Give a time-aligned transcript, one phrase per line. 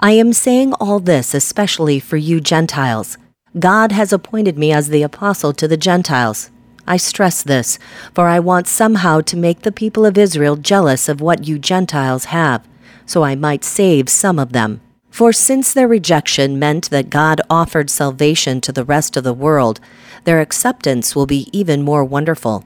[0.00, 3.18] I am saying all this especially for you Gentiles.
[3.58, 6.50] God has appointed me as the apostle to the Gentiles.
[6.86, 7.78] I stress this,
[8.14, 12.26] for I want somehow to make the people of Israel jealous of what you Gentiles
[12.26, 12.66] have,
[13.06, 14.80] so I might save some of them.
[15.10, 19.78] For since their rejection meant that God offered salvation to the rest of the world,
[20.24, 22.64] their acceptance will be even more wonderful.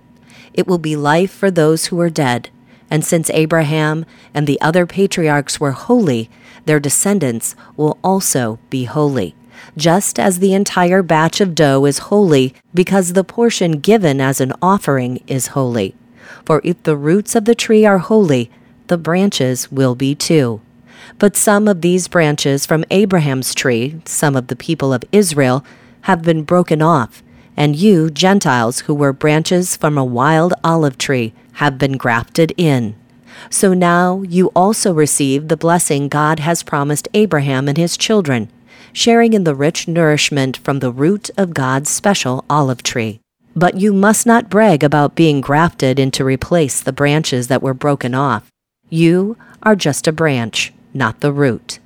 [0.54, 2.50] It will be life for those who are dead.
[2.90, 6.30] And since Abraham and the other patriarchs were holy,
[6.66, 9.34] their descendants will also be holy.
[9.76, 14.52] Just as the entire batch of dough is holy because the portion given as an
[14.62, 15.94] offering is holy.
[16.44, 18.50] For if the roots of the tree are holy,
[18.86, 20.60] the branches will be too.
[21.18, 25.64] But some of these branches from Abraham's tree, some of the people of Israel,
[26.02, 27.22] have been broken off,
[27.56, 32.94] and you, Gentiles, who were branches from a wild olive tree, have been grafted in.
[33.50, 38.50] So now you also receive the blessing God has promised Abraham and his children,
[38.92, 43.20] sharing in the rich nourishment from the root of God's special olive tree.
[43.54, 47.74] But you must not brag about being grafted in to replace the branches that were
[47.74, 48.50] broken off.
[48.90, 51.78] You are just a branch, not the root.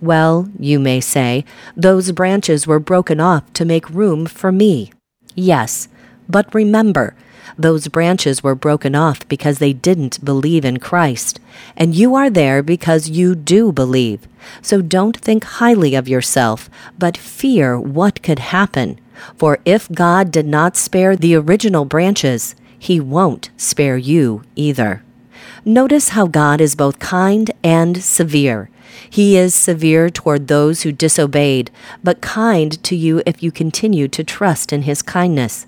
[0.00, 4.92] Well, you may say, those branches were broken off to make room for me.
[5.36, 5.88] Yes,
[6.28, 7.14] but remember,
[7.58, 11.38] those branches were broken off because they didn't believe in Christ,
[11.76, 14.26] and you are there because you do believe.
[14.62, 18.98] So don't think highly of yourself, but fear what could happen.
[19.36, 25.02] For if God did not spare the original branches, he won't spare you either.
[25.64, 28.70] Notice how God is both kind and severe.
[29.08, 31.70] He is severe toward those who disobeyed,
[32.02, 35.66] but kind to you if you continue to trust in his kindness.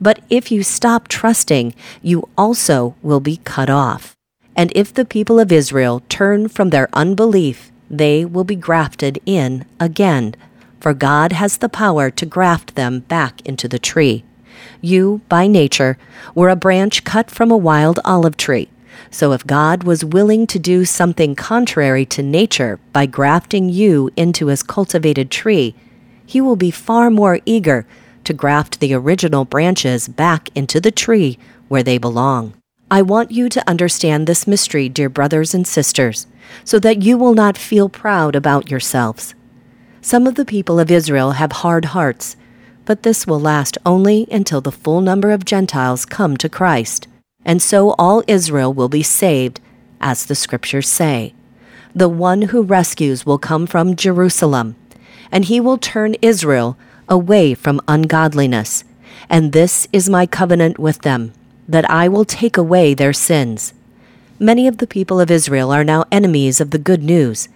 [0.00, 4.16] But if you stop trusting, you also will be cut off.
[4.56, 9.64] And if the people of Israel turn from their unbelief, they will be grafted in
[9.78, 10.34] again,
[10.80, 14.24] for God has the power to graft them back into the tree.
[14.80, 15.98] You, by nature,
[16.34, 18.68] were a branch cut from a wild olive tree.
[19.10, 24.46] So if God was willing to do something contrary to nature by grafting you into
[24.46, 25.74] his cultivated tree,
[26.24, 27.86] he will be far more eager
[28.24, 32.54] to graft the original branches back into the tree where they belong.
[32.90, 36.26] I want you to understand this mystery, dear brothers and sisters,
[36.64, 39.34] so that you will not feel proud about yourselves.
[40.00, 42.36] Some of the people of Israel have hard hearts,
[42.84, 47.06] but this will last only until the full number of Gentiles come to Christ,
[47.44, 49.60] and so all Israel will be saved,
[50.00, 51.34] as the Scriptures say.
[51.94, 54.76] The one who rescues will come from Jerusalem,
[55.32, 56.76] and he will turn Israel
[57.08, 58.84] away from ungodliness.
[59.28, 61.32] And this is my covenant with them,
[61.68, 63.74] that I will take away their sins.
[64.38, 67.48] Many of the people of Israel are now enemies of the good news,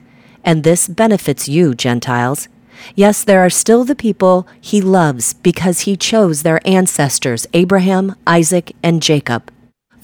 [0.45, 2.49] and this benefits you, Gentiles.
[2.95, 8.75] Yes, there are still the people he loves because he chose their ancestors, Abraham, Isaac,
[8.83, 9.51] and Jacob.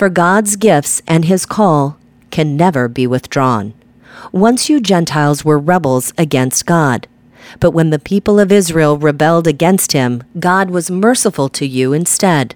[0.00, 1.98] For God's gifts and his call
[2.30, 3.74] can never be withdrawn.
[4.32, 7.06] Once you Gentiles were rebels against God.
[7.58, 12.54] But when the people of Israel rebelled against him, God was merciful to you instead.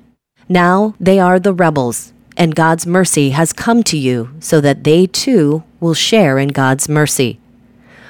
[0.49, 5.06] Now they are the rebels, and God's mercy has come to you so that they
[5.06, 7.41] too will share in God's mercy.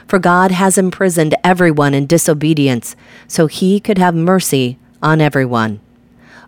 [0.07, 2.95] For God has imprisoned everyone in disobedience,
[3.27, 5.81] so he could have mercy on everyone.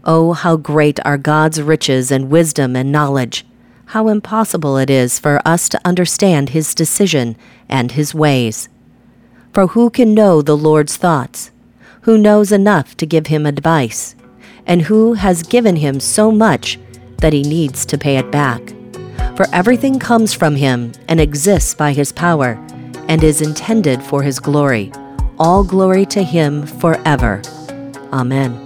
[0.09, 3.44] Oh, how great are God's riches and wisdom and knowledge!
[3.87, 7.37] How impossible it is for us to understand his decision
[7.69, 8.69] and his ways.
[9.53, 11.51] For who can know the Lord's thoughts?
[12.03, 14.15] Who knows enough to give him advice?
[14.65, 16.78] And who has given him so much
[17.19, 18.63] that he needs to pay it back?
[19.36, 22.53] For everything comes from him and exists by his power
[23.09, 24.92] and is intended for his glory.
[25.36, 27.42] All glory to him forever.
[28.13, 28.66] Amen.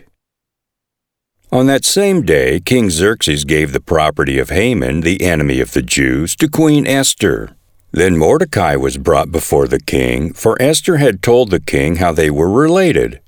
[1.53, 5.81] On that same day, King Xerxes gave the property of Haman, the enemy of the
[5.81, 7.57] Jews, to Queen Esther.
[7.91, 12.29] Then Mordecai was brought before the king, for Esther had told the king how they
[12.29, 13.19] were related.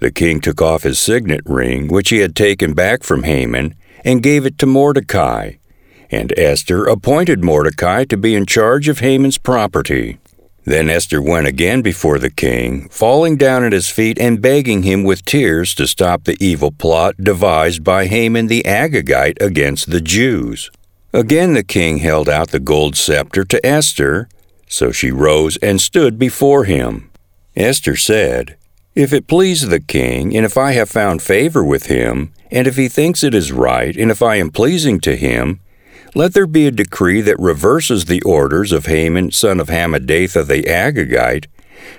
[0.00, 4.20] The king took off his signet ring, which he had taken back from Haman, and
[4.20, 5.52] gave it to Mordecai.
[6.10, 10.18] And Esther appointed Mordecai to be in charge of Haman's property.
[10.64, 15.04] Then Esther went again before the king, falling down at his feet and begging him
[15.04, 20.70] with tears to stop the evil plot devised by Haman the Agagite against the Jews.
[21.12, 24.28] Again the king held out the gold scepter to Esther,
[24.68, 27.10] so she rose and stood before him.
[27.56, 28.56] Esther said,
[28.94, 32.76] If it please the king, and if I have found favor with him, and if
[32.76, 35.60] he thinks it is right, and if I am pleasing to him,
[36.14, 40.62] let there be a decree that reverses the orders of Haman, son of Hammedatha the
[40.64, 41.46] Agagite,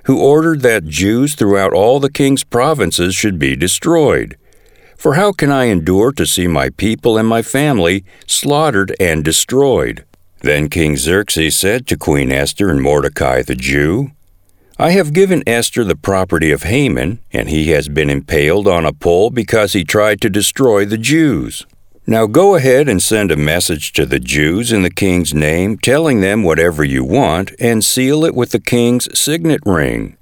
[0.05, 4.37] who ordered that Jews throughout all the king's provinces should be destroyed.
[4.97, 10.05] For how can I endure to see my people and my family slaughtered and destroyed?
[10.41, 14.11] Then King Xerxes said to Queen Esther and Mordecai the Jew,
[14.77, 18.93] I have given Esther the property of Haman, and he has been impaled on a
[18.93, 21.67] pole because he tried to destroy the Jews.
[22.07, 26.21] Now go ahead and send a message to the Jews in the king's name, telling
[26.21, 30.17] them whatever you want, and seal it with the king's signet ring.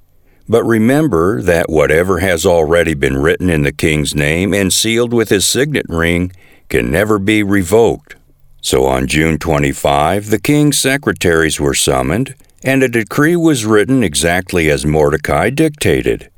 [0.47, 5.29] But remember that whatever has already been written in the king's name and sealed with
[5.29, 6.33] his signet ring
[6.67, 8.15] can never be revoked.
[8.61, 14.69] So on June 25, the king's secretaries were summoned, and a decree was written exactly
[14.69, 16.29] as Mordecai dictated.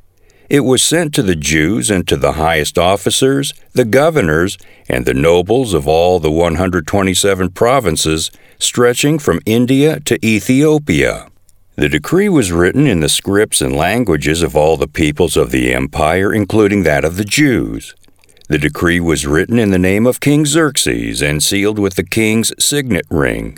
[0.51, 4.57] It was sent to the Jews and to the highest officers, the governors,
[4.89, 11.30] and the nobles of all the 127 provinces stretching from India to Ethiopia.
[11.77, 15.74] The decree was written in the scripts and languages of all the peoples of the
[15.74, 17.95] empire, including that of the Jews.
[18.50, 22.51] The decree was written in the name of King Xerxes and sealed with the king's
[22.62, 23.57] signet ring.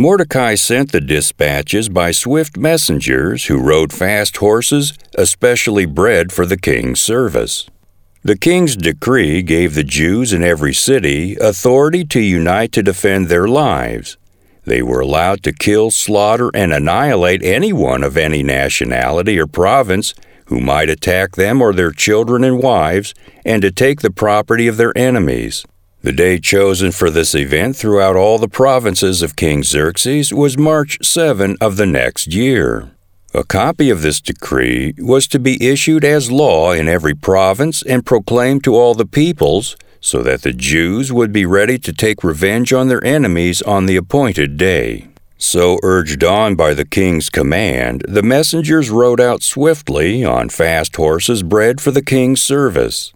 [0.00, 6.56] Mordecai sent the dispatches by swift messengers who rode fast horses, especially bred for the
[6.56, 7.68] king's service.
[8.22, 13.48] The king's decree gave the Jews in every city authority to unite to defend their
[13.48, 14.16] lives.
[14.62, 20.14] They were allowed to kill, slaughter, and annihilate anyone of any nationality or province
[20.44, 23.14] who might attack them or their children and wives,
[23.44, 25.64] and to take the property of their enemies.
[26.00, 30.98] The day chosen for this event throughout all the provinces of King Xerxes was March
[31.02, 32.92] 7 of the next year.
[33.34, 38.06] A copy of this decree was to be issued as law in every province and
[38.06, 42.72] proclaimed to all the peoples so that the Jews would be ready to take revenge
[42.72, 45.08] on their enemies on the appointed day.
[45.36, 51.42] So, urged on by the king's command, the messengers rode out swiftly on fast horses
[51.42, 53.12] bred for the king's service.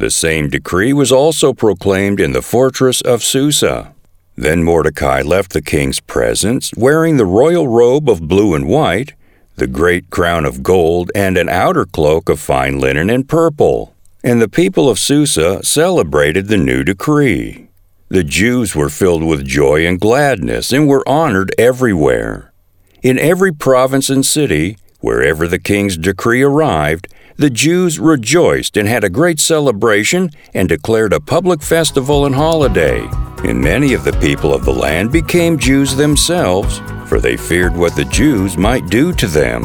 [0.00, 3.92] The same decree was also proclaimed in the fortress of Susa.
[4.34, 9.12] Then Mordecai left the king's presence, wearing the royal robe of blue and white,
[9.56, 13.94] the great crown of gold, and an outer cloak of fine linen and purple.
[14.24, 17.68] And the people of Susa celebrated the new decree.
[18.08, 22.54] The Jews were filled with joy and gladness and were honored everywhere.
[23.02, 27.06] In every province and city, wherever the king's decree arrived,
[27.40, 33.00] the Jews rejoiced and had a great celebration and declared a public festival and holiday.
[33.42, 37.96] And many of the people of the land became Jews themselves, for they feared what
[37.96, 39.62] the Jews might do to them.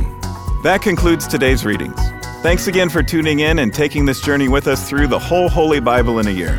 [0.63, 1.99] That concludes today's readings.
[2.41, 5.81] Thanks again for tuning in and taking this journey with us through the whole Holy
[5.81, 6.55] Bible in a year.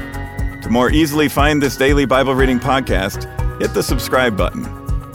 [0.60, 3.24] To more easily find this daily Bible reading podcast,
[3.58, 4.66] hit the subscribe button.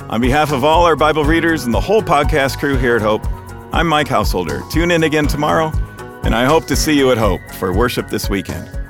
[0.10, 3.24] On behalf of all our Bible readers and the whole podcast crew here at Hope,
[3.72, 4.64] I'm Mike Householder.
[4.72, 5.72] Tune in again tomorrow,
[6.24, 8.81] and I hope to see you at Hope for worship this weekend.